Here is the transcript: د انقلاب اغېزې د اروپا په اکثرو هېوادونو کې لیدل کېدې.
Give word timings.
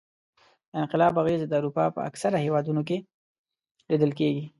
د 0.71 0.73
انقلاب 0.81 1.13
اغېزې 1.21 1.47
د 1.49 1.53
اروپا 1.59 1.85
په 1.95 1.99
اکثرو 2.09 2.43
هېوادونو 2.45 2.81
کې 2.87 2.97
لیدل 3.89 4.11
کېدې. 4.19 4.43